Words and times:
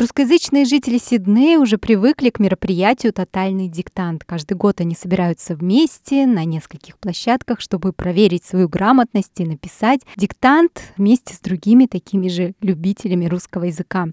Русскоязычные 0.00 0.64
жители 0.64 0.96
Сиднея 0.96 1.58
уже 1.58 1.76
привыкли 1.76 2.30
к 2.30 2.38
мероприятию 2.38 3.12
«Тотальный 3.12 3.68
диктант». 3.68 4.24
Каждый 4.24 4.54
год 4.54 4.80
они 4.80 4.94
собираются 4.94 5.54
вместе 5.54 6.24
на 6.24 6.46
нескольких 6.46 6.96
площадках, 6.96 7.60
чтобы 7.60 7.92
проверить 7.92 8.42
свою 8.42 8.66
грамотность 8.66 9.38
и 9.40 9.44
написать 9.44 10.00
диктант 10.16 10.94
вместе 10.96 11.34
с 11.34 11.40
другими 11.40 11.84
такими 11.84 12.28
же 12.28 12.54
любителями 12.62 13.26
русского 13.26 13.64
языка. 13.64 14.06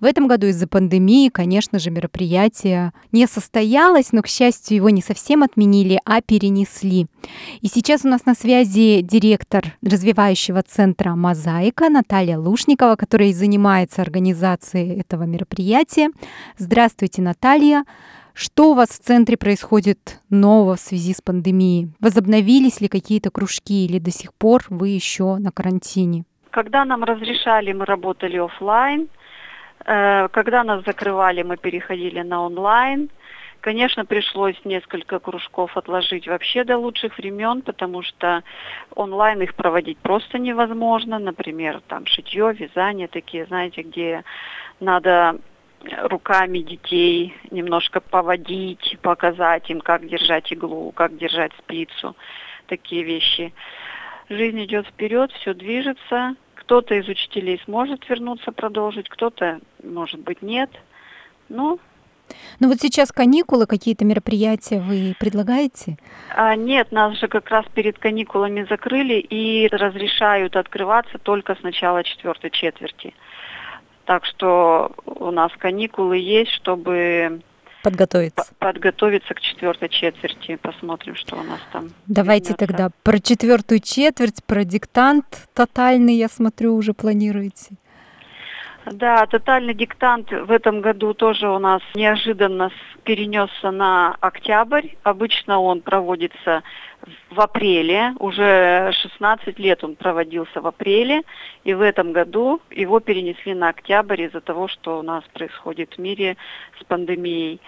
В 0.00 0.06
этом 0.06 0.28
году 0.28 0.46
из-за 0.46 0.66
пандемии, 0.66 1.28
конечно 1.28 1.78
же, 1.78 1.90
мероприятие 1.90 2.94
не 3.12 3.26
состоялось, 3.26 4.12
но, 4.12 4.22
к 4.22 4.28
счастью, 4.28 4.76
его 4.78 4.88
не 4.88 5.02
совсем 5.02 5.42
отменили, 5.42 6.00
а 6.06 6.22
перенесли. 6.22 7.06
И 7.60 7.68
сейчас 7.68 8.06
у 8.06 8.08
нас 8.08 8.24
на 8.24 8.34
связи 8.34 9.02
директор 9.02 9.76
развивающего 9.82 10.62
центра 10.62 11.14
«Мозаика» 11.14 11.90
Наталья 11.90 12.38
Лушникова, 12.38 12.96
которая 12.96 13.34
занимается 13.34 14.00
организацией 14.00 14.98
этого 14.98 15.17
мероприятия. 15.24 16.10
Здравствуйте, 16.56 17.22
Наталья. 17.22 17.84
Что 18.34 18.70
у 18.70 18.74
вас 18.74 18.90
в 18.90 19.00
центре 19.00 19.36
происходит 19.36 20.20
нового 20.30 20.76
в 20.76 20.80
связи 20.80 21.12
с 21.12 21.20
пандемией? 21.20 21.88
Возобновились 22.00 22.80
ли 22.80 22.88
какие-то 22.88 23.30
кружки 23.30 23.84
или 23.84 23.98
до 23.98 24.12
сих 24.12 24.32
пор 24.32 24.62
вы 24.70 24.90
еще 24.90 25.36
на 25.38 25.50
карантине? 25.50 26.24
Когда 26.50 26.84
нам 26.84 27.02
разрешали, 27.02 27.72
мы 27.72 27.84
работали 27.84 28.38
офлайн. 28.38 29.08
Э, 29.84 30.28
когда 30.28 30.62
нас 30.64 30.84
закрывали, 30.84 31.42
мы 31.42 31.56
переходили 31.56 32.20
на 32.20 32.42
онлайн. 32.42 33.10
Конечно, 33.60 34.04
пришлось 34.04 34.56
несколько 34.64 35.18
кружков 35.18 35.76
отложить 35.76 36.28
вообще 36.28 36.62
до 36.62 36.78
лучших 36.78 37.18
времен, 37.18 37.62
потому 37.62 38.02
что 38.02 38.44
онлайн 38.94 39.42
их 39.42 39.54
проводить 39.56 39.98
просто 39.98 40.38
невозможно. 40.38 41.18
Например, 41.18 41.80
там 41.88 42.06
шитье, 42.06 42.52
вязание, 42.52 43.08
такие, 43.08 43.46
знаете, 43.46 43.82
где 43.82 44.22
надо 44.78 45.38
руками 46.02 46.58
детей 46.58 47.34
немножко 47.50 48.00
поводить, 48.00 48.96
показать 49.02 49.68
им, 49.70 49.80
как 49.80 50.06
держать 50.06 50.52
иглу, 50.52 50.92
как 50.92 51.16
держать 51.16 51.52
спицу, 51.58 52.16
такие 52.66 53.02
вещи. 53.02 53.52
Жизнь 54.28 54.62
идет 54.64 54.86
вперед, 54.86 55.32
все 55.32 55.54
движется. 55.54 56.36
Кто-то 56.54 56.94
из 56.94 57.08
учителей 57.08 57.60
сможет 57.64 58.08
вернуться, 58.08 58.52
продолжить, 58.52 59.08
кто-то, 59.08 59.60
может 59.82 60.20
быть, 60.20 60.42
нет. 60.42 60.70
Ну, 61.48 61.80
ну 62.60 62.68
вот 62.68 62.80
сейчас 62.80 63.12
каникулы, 63.12 63.66
какие-то 63.66 64.04
мероприятия 64.04 64.80
вы 64.80 65.14
предлагаете? 65.18 65.96
А, 66.34 66.54
нет, 66.56 66.92
нас 66.92 67.18
же 67.18 67.28
как 67.28 67.48
раз 67.50 67.64
перед 67.74 67.98
каникулами 67.98 68.66
закрыли 68.68 69.14
и 69.14 69.68
разрешают 69.68 70.56
открываться 70.56 71.18
только 71.18 71.54
с 71.54 71.62
начала 71.62 72.04
четвертой 72.04 72.50
четверти. 72.50 73.14
Так 74.04 74.24
что 74.24 74.92
у 75.04 75.30
нас 75.30 75.52
каникулы 75.58 76.16
есть, 76.16 76.52
чтобы 76.52 77.42
подготовиться. 77.82 78.52
Подготовиться 78.58 79.34
к 79.34 79.40
четвертой 79.40 79.88
четверти. 79.88 80.56
Посмотрим, 80.56 81.14
что 81.14 81.36
у 81.36 81.42
нас 81.42 81.60
там. 81.72 81.90
Давайте 82.06 82.52
вернется. 82.52 82.66
тогда 82.66 82.90
про 83.02 83.18
четвертую 83.18 83.80
четверть, 83.80 84.44
про 84.44 84.64
диктант 84.64 85.48
тотальный, 85.54 86.14
я 86.14 86.28
смотрю, 86.28 86.74
уже 86.74 86.92
планируете. 86.92 87.76
Да, 88.92 89.26
тотальный 89.26 89.74
диктант 89.74 90.30
в 90.30 90.50
этом 90.50 90.80
году 90.80 91.14
тоже 91.14 91.48
у 91.48 91.58
нас 91.58 91.82
неожиданно 91.94 92.70
перенесся 93.04 93.70
на 93.70 94.16
октябрь. 94.20 94.88
Обычно 95.02 95.60
он 95.60 95.80
проводится 95.80 96.62
в 97.30 97.40
апреле, 97.40 98.14
уже 98.18 98.92
16 98.92 99.58
лет 99.58 99.84
он 99.84 99.96
проводился 99.96 100.60
в 100.60 100.66
апреле, 100.66 101.22
и 101.64 101.74
в 101.74 101.80
этом 101.80 102.12
году 102.12 102.60
его 102.70 103.00
перенесли 103.00 103.54
на 103.54 103.68
октябрь 103.68 104.22
из-за 104.22 104.40
того, 104.40 104.68
что 104.68 104.98
у 104.98 105.02
нас 105.02 105.24
происходит 105.32 105.94
в 105.94 105.98
мире 105.98 106.36
с 106.80 106.84
пандемией. 106.84 107.60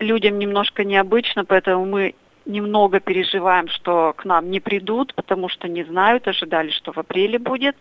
Людям 0.00 0.38
немножко 0.38 0.84
необычно, 0.84 1.44
поэтому 1.44 1.86
мы 1.86 2.14
немного 2.46 3.00
переживаем, 3.00 3.68
что 3.68 4.14
к 4.16 4.24
нам 4.24 4.50
не 4.50 4.60
придут, 4.60 5.14
потому 5.14 5.48
что 5.48 5.68
не 5.68 5.84
знают, 5.84 6.28
ожидали, 6.28 6.70
что 6.70 6.92
в 6.92 6.98
апреле 6.98 7.38
будет. 7.38 7.76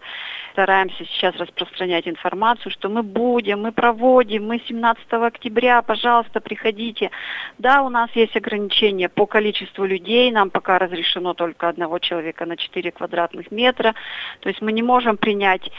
Стараемся 0.52 1.06
сейчас 1.06 1.36
распространять 1.36 2.08
информацию, 2.08 2.72
что 2.72 2.90
мы 2.90 3.04
будем, 3.04 3.62
мы 3.62 3.72
проводим, 3.72 4.48
мы 4.48 4.62
17 4.68 5.06
октября, 5.14 5.81
пожалуйста, 5.81 6.42
приходите. 6.42 7.12
Да, 7.58 7.84
у 7.84 7.90
нас 7.90 8.09
есть 8.16 8.36
ограничения 8.36 9.09
по 9.09 9.25
количеству 9.25 9.86
людей, 9.86 10.31
нам 10.31 10.50
пока 10.50 10.80
разрешено 10.80 11.34
только 11.34 11.70
одного 11.70 12.00
человека 12.00 12.46
на 12.46 12.58
4 12.58 12.92
квадратных 12.92 13.52
метра, 13.52 13.94
то 14.40 14.50
есть 14.50 14.62
мы 14.62 14.72
не 14.72 14.81
можем 14.81 15.18
принять 15.18 15.70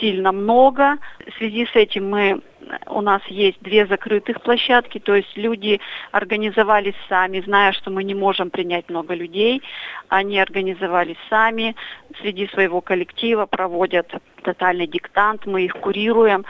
сильно 0.00 0.32
много. 0.32 0.98
В 1.26 1.38
связи 1.38 1.66
с 1.66 1.76
этим 1.76 2.10
мы 2.10 2.42
у 2.86 3.00
нас 3.00 3.22
есть 3.26 3.60
две 3.60 3.86
закрытых 3.86 4.40
площадки, 4.42 4.98
то 4.98 5.14
есть 5.14 5.36
люди 5.36 5.80
организовались 6.10 6.94
сами, 7.08 7.40
зная, 7.40 7.72
что 7.72 7.90
мы 7.90 8.04
не 8.04 8.14
можем 8.14 8.50
принять 8.50 8.88
много 8.88 9.14
людей, 9.14 9.62
они 10.08 10.38
организовались 10.38 11.16
сами, 11.28 11.74
среди 12.20 12.46
своего 12.48 12.80
коллектива 12.80 13.46
проводят 13.46 14.12
тотальный 14.42 14.86
диктант, 14.86 15.46
мы 15.46 15.62
их 15.62 15.74
курируем. 15.74 16.44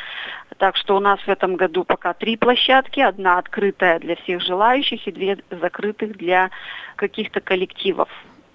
Так 0.58 0.76
что 0.76 0.96
у 0.96 1.00
нас 1.00 1.20
в 1.20 1.28
этом 1.28 1.56
году 1.56 1.84
пока 1.84 2.14
три 2.14 2.36
площадки, 2.36 3.00
одна 3.00 3.38
открытая 3.38 3.98
для 3.98 4.16
всех 4.16 4.42
желающих 4.42 5.06
и 5.06 5.12
две 5.12 5.38
закрытых 5.50 6.16
для 6.16 6.50
каких-то 6.96 7.40
коллективов, 7.40 8.08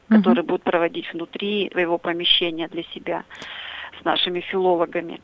которые 0.08 0.44
uh-huh. 0.44 0.48
будут 0.48 0.64
проводить 0.64 1.12
внутри 1.12 1.70
своего 1.72 1.98
помещения 1.98 2.68
для 2.68 2.84
себя 2.84 3.24
с 4.00 4.06
нашими 4.06 4.40
филологами. 4.40 5.20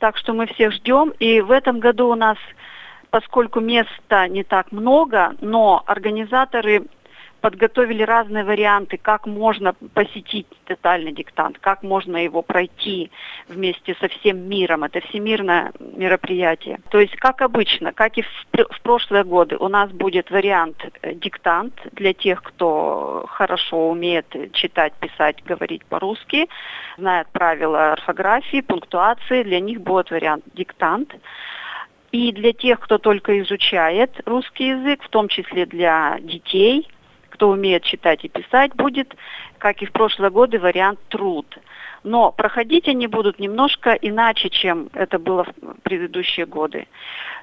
Так 0.00 0.16
что 0.16 0.32
мы 0.32 0.46
всех 0.46 0.72
ждем. 0.72 1.10
И 1.20 1.40
в 1.40 1.50
этом 1.50 1.78
году 1.78 2.08
у 2.08 2.14
нас, 2.14 2.38
поскольку 3.10 3.60
места 3.60 4.26
не 4.28 4.42
так 4.42 4.72
много, 4.72 5.34
но 5.40 5.82
организаторы 5.86 6.86
подготовили 7.40 8.02
разные 8.02 8.44
варианты, 8.44 8.96
как 8.96 9.26
можно 9.26 9.74
посетить 9.94 10.46
тотальный 10.64 11.12
диктант, 11.12 11.58
как 11.58 11.82
можно 11.82 12.16
его 12.16 12.42
пройти 12.42 13.10
вместе 13.48 13.96
со 14.00 14.08
всем 14.08 14.48
миром. 14.48 14.84
Это 14.84 15.00
всемирное 15.00 15.72
мероприятие. 15.78 16.80
То 16.90 17.00
есть, 17.00 17.16
как 17.16 17.42
обычно, 17.42 17.92
как 17.92 18.18
и 18.18 18.22
в, 18.22 18.28
в 18.52 18.80
прошлые 18.82 19.24
годы, 19.24 19.56
у 19.56 19.68
нас 19.68 19.90
будет 19.90 20.30
вариант 20.30 20.84
э, 21.02 21.14
диктант 21.14 21.74
для 21.92 22.12
тех, 22.12 22.42
кто 22.42 23.24
хорошо 23.28 23.90
умеет 23.90 24.26
читать, 24.52 24.92
писать, 24.94 25.42
говорить 25.44 25.84
по-русски, 25.86 26.48
знает 26.96 27.28
правила 27.28 27.92
орфографии, 27.92 28.60
пунктуации. 28.60 29.42
Для 29.42 29.60
них 29.60 29.80
будет 29.80 30.10
вариант 30.10 30.44
диктант. 30.54 31.14
И 32.12 32.32
для 32.32 32.52
тех, 32.52 32.80
кто 32.80 32.98
только 32.98 33.40
изучает 33.40 34.20
русский 34.26 34.68
язык, 34.68 35.02
в 35.02 35.08
том 35.08 35.28
числе 35.28 35.64
для 35.64 36.18
детей– 36.20 36.88
кто 37.30 37.48
умеет 37.48 37.84
читать 37.84 38.24
и 38.24 38.28
писать, 38.28 38.74
будет, 38.74 39.14
как 39.58 39.82
и 39.82 39.86
в 39.86 39.92
прошлые 39.92 40.30
годы, 40.30 40.58
вариант 40.58 41.00
труд. 41.08 41.58
Но 42.02 42.32
проходить 42.32 42.88
они 42.88 43.06
будут 43.06 43.38
немножко 43.38 43.92
иначе, 43.92 44.50
чем 44.50 44.88
это 44.92 45.18
было 45.18 45.44
в 45.44 45.80
предыдущие 45.82 46.46
годы. 46.46 46.86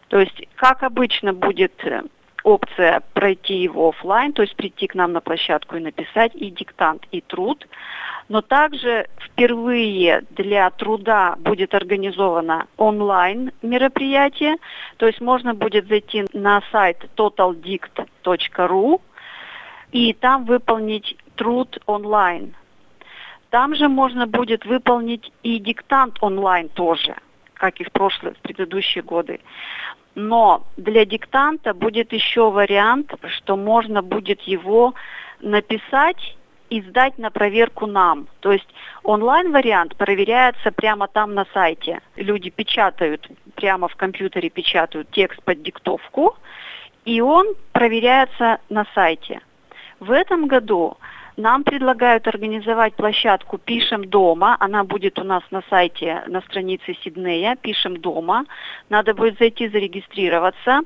То 0.09 0.19
есть, 0.19 0.47
как 0.55 0.83
обычно 0.83 1.33
будет 1.33 1.73
э, 1.85 2.01
опция 2.43 3.01
пройти 3.13 3.55
его 3.55 3.89
офлайн, 3.89 4.31
то 4.33 4.41
есть 4.41 4.55
прийти 4.55 4.87
к 4.87 4.95
нам 4.95 5.11
на 5.11 5.21
площадку 5.21 5.75
и 5.75 5.81
написать 5.81 6.31
и 6.33 6.49
диктант, 6.49 7.05
и 7.11 7.21
труд. 7.21 7.67
Но 8.29 8.41
также 8.41 9.07
впервые 9.19 10.23
для 10.31 10.69
труда 10.71 11.35
будет 11.39 11.73
организовано 11.73 12.67
онлайн 12.77 13.51
мероприятие, 13.61 14.57
то 14.97 15.07
есть 15.07 15.21
можно 15.21 15.53
будет 15.53 15.87
зайти 15.87 16.25
на 16.33 16.61
сайт 16.71 17.05
totaldict.ru 17.15 19.01
и 19.91 20.13
там 20.13 20.45
выполнить 20.45 21.17
труд 21.35 21.79
онлайн. 21.85 22.55
Там 23.49 23.75
же 23.75 23.87
можно 23.87 24.27
будет 24.27 24.65
выполнить 24.65 25.31
и 25.43 25.59
диктант 25.59 26.17
онлайн 26.21 26.69
тоже, 26.69 27.15
как 27.53 27.79
и 27.79 27.83
в 27.83 27.91
прошлые, 27.91 28.35
в 28.35 28.39
предыдущие 28.39 29.03
годы. 29.03 29.39
Но 30.15 30.65
для 30.77 31.05
диктанта 31.05 31.73
будет 31.73 32.11
еще 32.11 32.49
вариант, 32.49 33.13
что 33.37 33.55
можно 33.55 34.01
будет 34.01 34.41
его 34.41 34.95
написать 35.39 36.37
и 36.69 36.81
сдать 36.81 37.17
на 37.17 37.29
проверку 37.31 37.85
нам. 37.85 38.27
То 38.41 38.51
есть 38.51 38.67
онлайн-вариант 39.03 39.95
проверяется 39.95 40.71
прямо 40.71 41.07
там 41.07 41.33
на 41.33 41.45
сайте. 41.53 42.01
Люди 42.15 42.49
печатают, 42.49 43.29
прямо 43.55 43.87
в 43.87 43.95
компьютере 43.95 44.49
печатают 44.49 45.09
текст 45.11 45.41
под 45.43 45.61
диктовку, 45.61 46.35
и 47.05 47.21
он 47.21 47.47
проверяется 47.71 48.59
на 48.69 48.85
сайте. 48.93 49.41
В 49.99 50.11
этом 50.11 50.47
году 50.47 50.97
нам 51.37 51.63
предлагают 51.63 52.27
организовать 52.27 52.95
площадку 52.95 53.57
«Пишем 53.57 54.05
дома». 54.05 54.57
Она 54.59 54.83
будет 54.83 55.19
у 55.19 55.23
нас 55.23 55.43
на 55.51 55.63
сайте, 55.69 56.23
на 56.27 56.41
странице 56.41 56.95
Сиднея 57.03 57.55
«Пишем 57.55 57.97
дома». 57.97 58.45
Надо 58.89 59.13
будет 59.13 59.37
зайти 59.39 59.67
зарегистрироваться. 59.67 60.81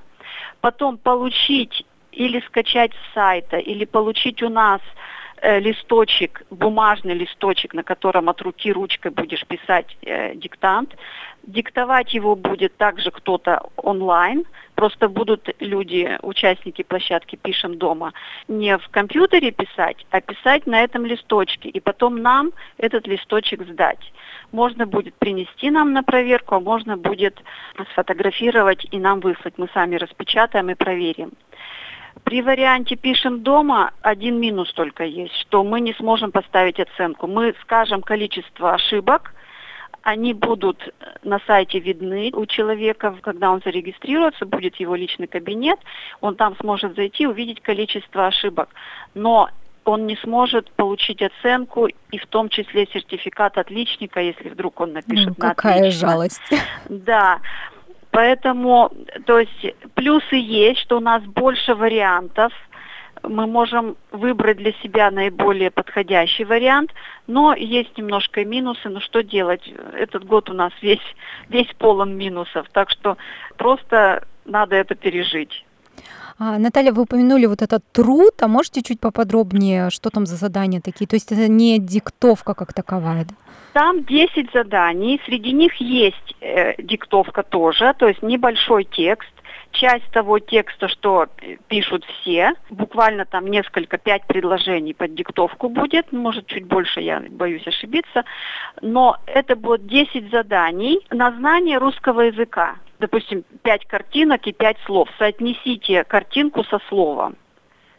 потом 0.62 0.98
получить 0.98 1.86
или 2.12 2.40
скачать 2.42 2.92
с 2.94 3.14
сайта, 3.14 3.58
или 3.58 3.86
получить 3.86 4.44
у 4.44 4.50
нас 4.50 4.82
листочек, 5.42 6.44
бумажный 6.50 7.16
листочек, 7.16 7.74
на 7.74 7.84
котором 7.84 8.30
от 8.30 8.42
руки 8.42 8.72
ручкой 8.72 9.12
будешь 9.12 9.46
писать 9.46 9.98
э, 10.02 10.36
диктант. 10.36 10.96
Диктовать 11.44 12.14
его 12.14 12.36
будет 12.36 12.78
также 12.78 13.10
кто-то 13.10 13.64
онлайн, 13.76 14.46
просто 14.76 15.10
будут 15.10 15.50
люди, 15.60 16.20
участники 16.22 16.84
площадки 16.84 17.36
«Пишем 17.36 17.80
дома», 17.80 18.14
не 18.48 18.78
в 18.78 18.88
компьютере 18.90 19.52
писать, 19.52 20.06
а 20.12 20.22
писать 20.22 20.68
на 20.68 20.84
этом 20.84 21.06
листочке, 21.06 21.70
и 21.70 21.80
потом 21.80 22.22
нам 22.22 22.52
этот 22.78 23.08
листочек 23.08 23.64
сдать. 23.64 24.14
Можно 24.52 24.86
будет 24.86 25.16
принести 25.16 25.72
нам 25.72 25.94
на 25.94 26.04
проверку, 26.04 26.56
а 26.56 26.60
можно 26.60 26.96
будет 26.96 27.42
сфотографировать 27.94 28.86
и 28.92 29.00
нам 29.00 29.20
выслать. 29.20 29.56
Мы 29.58 29.68
сами 29.74 29.96
распечатаем 29.96 30.70
и 30.70 30.76
проверим. 30.76 31.32
При 32.24 32.42
варианте 32.42 32.96
пишем 32.96 33.42
дома 33.42 33.92
один 34.02 34.40
минус 34.40 34.72
только 34.74 35.04
есть, 35.04 35.36
что 35.36 35.64
мы 35.64 35.80
не 35.82 35.94
сможем 35.94 36.32
поставить 36.32 36.80
оценку. 36.80 37.28
Мы 37.28 37.56
скажем 37.62 38.02
количество 38.02 38.74
ошибок, 38.74 39.34
они 40.04 40.34
будут 40.34 40.94
на 41.24 41.40
сайте 41.46 41.80
видны 41.80 42.32
у 42.34 42.46
человека, 42.46 43.16
когда 43.22 43.52
он 43.52 43.62
зарегистрируется, 43.64 44.46
будет 44.46 44.78
его 44.78 44.96
личный 44.96 45.28
кабинет, 45.28 45.80
он 46.22 46.36
там 46.36 46.56
сможет 46.58 46.96
зайти, 46.96 47.28
увидеть 47.28 47.62
количество 47.62 48.28
ошибок. 48.28 48.70
Но 49.14 49.50
он 49.84 50.06
не 50.06 50.16
сможет 50.18 50.72
получить 50.72 51.22
оценку 51.22 51.88
и 51.88 52.18
в 52.18 52.26
том 52.28 52.50
числе 52.50 52.88
сертификат 52.88 53.58
отличника, 53.58 54.22
если 54.22 54.50
вдруг 54.50 54.80
он 54.80 54.94
напишет 54.94 55.30
ну, 55.30 55.36
на 55.38 55.50
какая 55.54 55.80
отлично. 55.80 56.08
жалость. 56.08 56.54
Да. 56.90 57.40
Поэтому, 58.12 58.92
то 59.26 59.40
есть 59.40 59.76
плюсы 59.96 60.36
есть, 60.36 60.82
что 60.82 60.98
у 60.98 61.00
нас 61.00 61.24
больше 61.24 61.76
вариантов, 61.76 62.52
мы 63.24 63.46
можем 63.48 63.98
выбрать 64.12 64.58
для 64.58 64.74
себя 64.74 65.12
наиболее 65.12 65.72
подходящий 65.72 66.44
вариант, 66.44 66.92
но 67.28 67.54
есть 67.54 67.98
немножко 67.98 68.44
минусы, 68.44 68.90
но 68.90 69.00
что 69.00 69.24
делать? 69.24 69.62
Этот 69.94 70.26
год 70.26 70.50
у 70.50 70.54
нас 70.54 70.74
весь, 70.82 71.00
весь 71.50 71.72
полон 71.78 72.18
минусов, 72.18 72.68
так 72.74 72.90
что 72.90 73.18
просто 73.58 74.28
надо 74.46 74.76
это 74.76 74.96
пережить. 74.96 75.66
А, 76.40 76.58
Наталья, 76.58 76.92
вы 76.92 77.04
упомянули 77.04 77.46
вот 77.46 77.62
этот 77.62 77.84
труд, 77.92 78.34
а 78.42 78.48
можете 78.48 78.82
чуть 78.82 79.00
поподробнее, 79.00 79.90
что 79.90 80.10
там 80.10 80.26
за 80.26 80.36
задания 80.36 80.82
такие? 80.82 81.08
То 81.08 81.16
есть 81.16 81.32
это 81.32 81.48
не 81.48 81.80
диктовка 81.80 82.54
как 82.54 82.74
таковая, 82.74 83.26
да? 83.26 83.36
Там 83.74 84.04
10 84.04 84.52
заданий, 84.54 85.22
среди 85.26 85.54
них 85.54 85.76
есть 85.76 86.36
э, 86.42 86.74
диктовка 86.82 87.44
тоже, 87.44 87.94
то 87.98 88.08
есть 88.08 88.22
небольшой 88.22 88.84
текст, 88.84 89.32
часть 89.72 90.10
того 90.12 90.40
текста, 90.40 90.88
что 90.88 91.28
пишут 91.68 92.04
все, 92.06 92.54
буквально 92.70 93.26
там 93.26 93.48
несколько, 93.48 93.98
пять 93.98 94.26
предложений 94.28 94.96
под 94.96 95.16
диктовку 95.16 95.70
будет, 95.70 96.12
может 96.12 96.48
чуть 96.48 96.66
больше, 96.66 97.02
я 97.02 97.24
боюсь 97.30 97.66
ошибиться, 97.66 98.26
но 98.82 99.18
это 99.26 99.56
будет 99.56 99.88
10 99.88 100.32
заданий 100.32 101.00
на 101.10 101.32
знание 101.32 101.78
русского 101.78 102.22
языка. 102.22 102.76
Допустим, 103.02 103.44
5 103.64 103.86
картинок 103.88 104.46
и 104.46 104.54
5 104.54 104.78
слов. 104.86 105.10
Соотнесите 105.18 106.04
картинку 106.04 106.64
со 106.64 106.80
словом. 106.88 107.36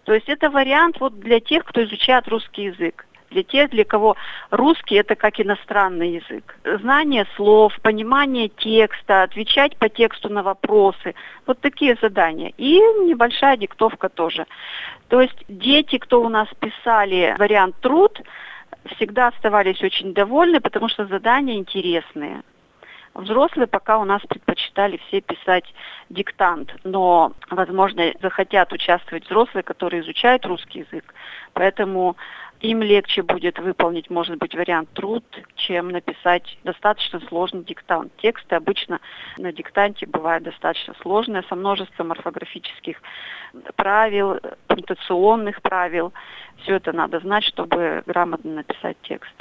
То 0.05 0.15
есть 0.15 0.29
это 0.29 0.49
вариант 0.49 1.01
вот 1.01 1.19
для 1.19 1.41
тех, 1.41 1.65
кто 1.65 1.83
изучает 1.83 2.29
русский 2.29 2.65
язык 2.65 3.05
для 3.31 3.43
тех, 3.43 3.71
для 3.71 3.85
кого 3.85 4.15
русский 4.51 4.97
это 4.97 5.17
как 5.17 5.41
иностранный 5.41 6.21
язык. 6.21 6.55
Знание 6.83 7.27
слов, 7.35 7.73
понимание 7.81 8.49
текста, 8.49 9.23
отвечать 9.23 9.77
по 9.79 9.89
тексту 9.89 10.29
на 10.29 10.43
вопросы. 10.43 11.15
Вот 11.47 11.59
такие 11.61 11.97
задания. 12.03 12.53
И 12.59 12.75
небольшая 12.77 13.57
диктовка 13.57 14.11
тоже. 14.11 14.47
То 15.09 15.23
есть 15.23 15.45
дети, 15.49 15.97
кто 15.97 16.23
у 16.23 16.29
нас 16.29 16.47
писали 16.61 17.35
вариант 17.39 17.77
труд, 17.81 18.21
всегда 18.97 19.29
оставались 19.29 19.83
очень 19.83 20.13
довольны, 20.13 20.61
потому 20.61 20.91
что 20.91 21.07
задания 21.07 21.57
интересные. 21.57 22.43
Взрослые 23.15 23.67
пока 23.67 23.99
у 23.99 24.05
нас 24.05 24.23
предпочитали 24.23 24.97
все 25.09 25.21
писать 25.21 25.65
диктант, 26.09 26.75
но, 26.83 27.33
возможно, 27.51 28.13
захотят 28.23 28.73
участвовать 28.73 29.27
взрослые, 29.27 29.63
которые 29.63 30.03
изучают 30.03 30.47
русский 30.47 30.81
язык. 30.81 31.15
Поэтому 31.53 32.17
им 32.61 32.81
легче 32.81 33.23
будет 33.23 33.59
выполнить, 33.59 34.09
может 34.09 34.39
быть, 34.39 34.55
вариант 34.55 34.89
труд, 34.95 35.25
чем 35.57 35.89
написать 35.91 36.59
достаточно 36.65 37.21
сложный 37.29 37.65
диктант. 37.65 38.13
Тексты 38.19 38.55
обычно 38.55 39.01
на 39.37 39.53
диктанте 39.53 40.07
бывают 40.07 40.45
достаточно 40.45 40.95
сложные, 41.03 41.43
со 41.49 41.57
множеством 41.57 42.13
орфографических 42.13 43.03
правил, 43.75 44.39
пунктуационных 44.69 45.61
правил. 45.61 46.13
Все 46.63 46.77
это 46.77 46.93
надо 46.93 47.19
знать, 47.21 47.45
чтобы 47.45 48.05
грамотно 48.07 48.53
написать 48.53 48.97
текст. 49.03 49.35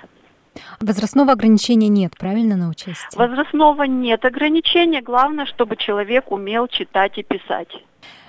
Возрастного 0.79 1.33
ограничения 1.33 1.87
нет, 1.87 2.13
правильно 2.17 2.55
на 2.55 2.69
участие? 2.69 3.15
Возрастного 3.15 3.83
нет 3.83 4.25
ограничения. 4.25 5.01
Главное, 5.01 5.45
чтобы 5.45 5.75
человек 5.77 6.31
умел 6.31 6.67
читать 6.67 7.17
и 7.17 7.23
писать. 7.23 7.69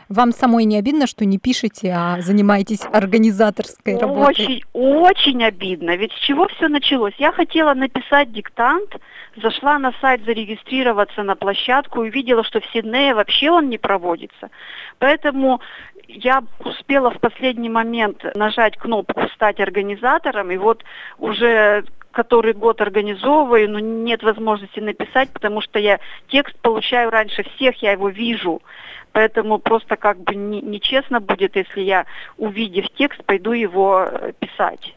Вам 0.09 0.33
самой 0.33 0.65
не 0.65 0.77
обидно, 0.77 1.07
что 1.07 1.25
не 1.25 1.39
пишете, 1.39 1.91
а 1.97 2.21
занимаетесь 2.21 2.83
организаторской 2.93 3.97
работой? 3.97 4.45
Очень, 4.45 4.63
очень 4.75 5.45
обидно. 5.45 5.97
Ведь 5.97 6.13
с 6.13 6.19
чего 6.19 6.49
все 6.49 6.69
началось? 6.69 7.15
Я 7.17 7.33
хотела 7.33 7.73
написать 7.73 8.31
диктант, 8.31 8.97
зашла 9.41 9.79
на 9.79 9.93
сайт 10.03 10.23
зарегистрироваться 10.27 11.23
на 11.23 11.35
площадку 11.35 12.05
и 12.05 12.09
увидела, 12.11 12.45
что 12.45 12.61
в 12.61 12.67
Сиднее 12.75 13.15
вообще 13.15 13.51
он 13.51 13.71
не 13.71 13.79
проводится. 13.79 14.51
Поэтому 14.99 15.63
я 16.09 16.43
успела 16.63 17.11
в 17.11 17.19
последний 17.19 17.71
момент 17.71 18.23
нажать 18.35 18.77
кнопку 18.77 19.23
«Стать 19.35 19.61
организатором», 19.61 20.51
и 20.51 20.59
вот 20.59 20.85
уже 21.19 21.85
который 22.13 22.53
год 22.53 22.81
организовываю, 22.81 23.71
но 23.71 23.79
нет 23.79 24.23
возможности 24.23 24.81
написать, 24.81 25.31
потому 25.31 25.61
что 25.61 25.79
я 25.79 25.99
текст 26.29 26.57
получаю 26.61 27.11
раньше 27.11 27.43
всех, 27.43 27.83
я 27.83 27.93
его 27.93 28.09
вижу. 28.09 28.63
Поэтому 29.13 29.59
просто 29.59 29.97
как 29.97 30.19
бы 30.19 30.35
нечестно 30.35 31.21
будет, 31.21 31.57
если 31.57 31.81
я, 31.81 32.07
увидев 32.39 32.87
текст, 32.97 33.23
пойду 33.25 33.53
его 33.53 34.07
э, 34.09 34.33
писать. 34.39 34.95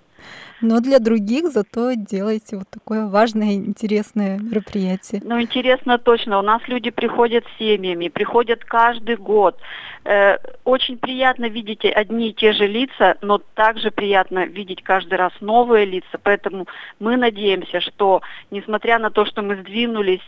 Но 0.62 0.80
для 0.80 1.00
других 1.00 1.51
зато 1.51 1.94
делаете 1.94 2.57
вот 2.57 2.69
такое 2.69 3.07
важное, 3.07 3.54
интересное 3.54 4.39
мероприятие. 4.39 5.22
Ну, 5.24 5.39
интересно 5.42 5.98
точно. 5.98 6.39
У 6.39 6.42
нас 6.42 6.62
люди 6.68 6.92
приходят 6.92 7.44
с 7.45 7.60
семьями, 7.60 8.07
приходят 8.07 8.63
каждый 8.63 9.18
год. 9.18 9.60
Э, 10.06 10.38
очень 10.64 10.97
приятно 10.97 11.49
видеть 11.49 11.85
одни 11.85 12.30
и 12.30 12.33
те 12.33 12.54
же 12.54 12.68
лица, 12.68 13.18
но 13.21 13.40
также 13.54 13.92
приятно 13.92 14.45
видеть 14.45 14.81
каждый 14.81 15.16
раз 15.16 15.33
новые 15.42 15.85
лица. 15.85 16.18
Поэтому 16.23 16.68
мы 16.99 17.18
надеемся, 17.18 17.81
что, 17.81 18.21
несмотря 18.49 18.97
на 18.97 19.09
то, 19.09 19.26
что 19.26 19.42
мы 19.42 19.57
сдвинулись 19.57 20.23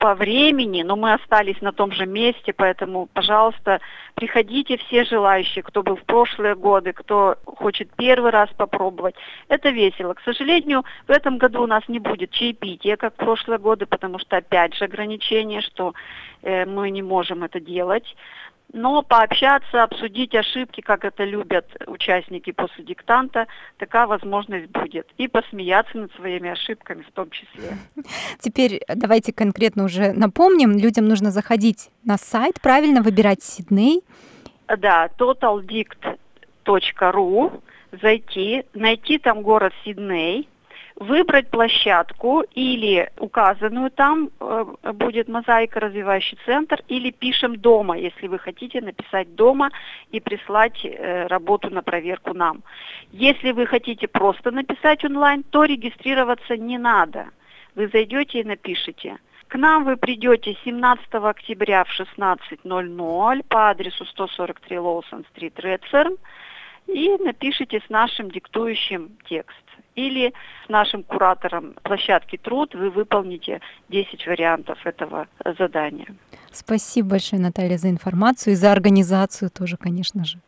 по 0.00 0.14
времени, 0.14 0.82
но 0.82 0.96
мы 0.96 1.12
остались 1.12 1.60
на 1.60 1.72
том 1.72 1.92
же 1.92 2.06
месте, 2.06 2.54
поэтому, 2.54 3.06
пожалуйста, 3.12 3.80
приходите 4.14 4.78
все 4.78 5.04
желающие, 5.04 5.62
кто 5.62 5.82
был 5.82 5.96
в 5.96 6.04
прошлые 6.04 6.54
годы, 6.54 6.94
кто 6.94 7.36
хочет 7.60 7.88
первый 7.96 8.30
раз 8.30 8.48
попробовать. 8.56 9.14
Это 9.48 9.70
весело. 9.70 10.14
К 10.14 10.22
сожалению, 10.22 10.84
в 11.06 11.10
этом 11.10 11.38
году 11.38 11.62
у 11.62 11.66
нас 11.66 11.82
не 11.88 11.98
будет 11.98 12.30
чаепития, 12.30 12.96
как 12.96 13.14
в 13.14 13.16
прошлые 13.16 13.58
годы, 13.58 13.86
потому 13.86 14.18
что 14.18 14.38
опять 14.38 14.74
же 14.74 14.84
ограничение, 14.84 15.60
что 15.60 15.94
э, 16.42 16.64
мы 16.64 16.90
не 16.90 17.02
можем 17.02 17.44
это 17.44 17.60
делать 17.60 18.16
но 18.72 19.02
пообщаться, 19.02 19.82
обсудить 19.82 20.34
ошибки, 20.34 20.80
как 20.80 21.04
это 21.04 21.24
любят 21.24 21.66
участники 21.86 22.52
после 22.52 22.84
диктанта, 22.84 23.46
такая 23.78 24.06
возможность 24.06 24.70
будет. 24.70 25.08
И 25.18 25.28
посмеяться 25.28 25.98
над 25.98 26.12
своими 26.14 26.50
ошибками 26.50 27.02
в 27.02 27.10
том 27.12 27.30
числе. 27.30 27.76
Теперь 28.38 28.80
давайте 28.94 29.32
конкретно 29.32 29.84
уже 29.84 30.12
напомним, 30.12 30.78
людям 30.78 31.08
нужно 31.08 31.30
заходить 31.30 31.90
на 32.04 32.16
сайт, 32.16 32.60
правильно 32.60 33.02
выбирать 33.02 33.42
Сидней. 33.42 34.02
Да, 34.78 35.08
totaldict.ru, 36.70 37.62
зайти, 38.02 38.64
найти 38.74 39.18
там 39.18 39.42
город 39.42 39.72
Сидней, 39.84 40.48
выбрать 40.96 41.48
площадку 41.48 42.44
или 42.54 43.10
указанную 43.18 43.90
там 43.90 44.30
э, 44.38 44.64
будет 44.92 45.28
мозаика 45.28 45.80
развивающий 45.80 46.38
центр 46.44 46.82
или 46.88 47.10
пишем 47.10 47.56
дома, 47.56 47.96
если 47.96 48.28
вы 48.28 48.38
хотите 48.38 48.82
написать 48.82 49.34
дома 49.34 49.70
и 50.12 50.20
прислать 50.20 50.84
э, 50.84 51.26
работу 51.26 51.70
на 51.70 51.82
проверку 51.82 52.34
нам. 52.34 52.62
Если 53.12 53.52
вы 53.52 53.66
хотите 53.66 54.08
просто 54.08 54.50
написать 54.50 55.04
онлайн, 55.04 55.42
то 55.42 55.64
регистрироваться 55.64 56.56
не 56.58 56.76
надо. 56.76 57.28
Вы 57.74 57.88
зайдете 57.88 58.40
и 58.40 58.44
напишите. 58.44 59.16
К 59.48 59.56
нам 59.56 59.84
вы 59.84 59.96
придете 59.96 60.56
17 60.64 61.14
октября 61.14 61.84
в 61.84 61.88
16.00 61.98 63.42
по 63.48 63.70
адресу 63.70 64.04
143 64.04 64.78
Лоусон-стрит, 64.78 65.58
Редферн. 65.58 66.18
И 66.86 67.16
напишите 67.18 67.80
с 67.86 67.90
нашим 67.90 68.30
диктующим 68.30 69.10
текст. 69.28 69.56
Или 69.96 70.32
с 70.66 70.68
нашим 70.68 71.02
куратором 71.02 71.74
площадки 71.82 72.36
«Труд» 72.36 72.74
вы 72.74 72.90
выполните 72.90 73.60
10 73.88 74.26
вариантов 74.26 74.78
этого 74.86 75.26
задания. 75.58 76.06
Спасибо 76.52 77.10
большое, 77.10 77.42
Наталья, 77.42 77.76
за 77.76 77.90
информацию 77.90 78.52
и 78.52 78.56
за 78.56 78.72
организацию 78.72 79.50
тоже, 79.50 79.76
конечно 79.76 80.24
же. 80.24 80.38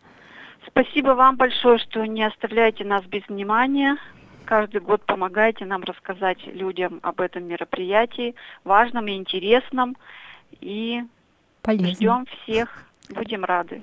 Спасибо 0.67 1.11
вам 1.11 1.37
большое, 1.37 1.79
что 1.79 2.05
не 2.07 2.23
оставляете 2.25 2.85
нас 2.85 3.05
без 3.05 3.27
внимания. 3.29 3.99
Каждый 4.45 4.81
год 4.81 5.05
помогаете 5.05 5.65
нам 5.67 5.83
рассказать 5.83 6.39
людям 6.47 7.01
об 7.03 7.21
этом 7.21 7.45
мероприятии, 7.45 8.35
важном 8.65 9.07
и 9.09 9.17
интересном. 9.17 9.97
И 10.61 11.03
Полезно. 11.62 11.95
ждем 11.95 12.27
всех. 12.45 12.87
Будем 13.11 13.45
рады. 13.45 13.83